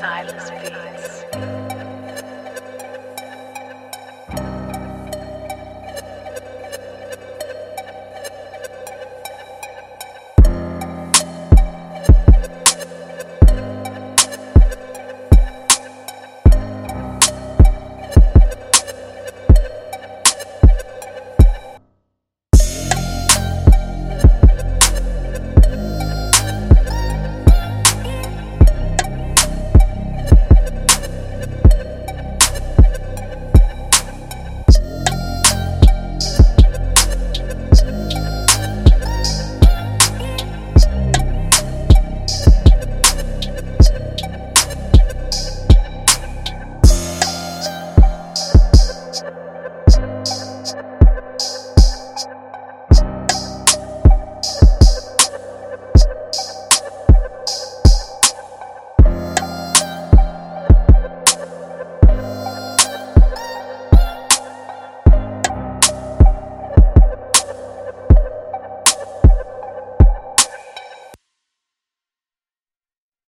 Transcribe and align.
silence 0.00 0.48
fades. 0.48 1.79